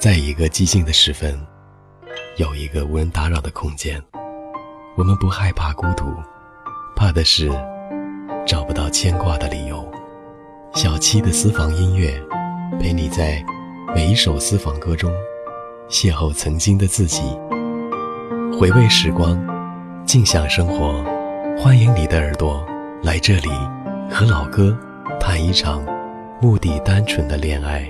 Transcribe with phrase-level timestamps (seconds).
[0.00, 1.38] 在一个寂静的时分，
[2.38, 4.02] 有一个无人打扰的空间，
[4.96, 6.06] 我们不害怕孤独，
[6.96, 7.50] 怕的是
[8.46, 9.86] 找不到牵挂的理由。
[10.72, 12.18] 小七的私房音乐
[12.80, 13.44] 陪你在
[13.94, 15.12] 每一首私房歌中
[15.90, 17.20] 邂逅曾经的自己，
[18.58, 19.38] 回味时光，
[20.06, 21.04] 静享生活。
[21.58, 22.66] 欢迎你的耳朵
[23.02, 23.50] 来这里，
[24.10, 24.74] 和老歌
[25.20, 25.84] 谈一场
[26.40, 27.86] 目的单纯的恋爱。